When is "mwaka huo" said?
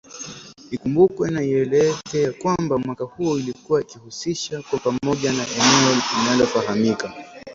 2.77-3.37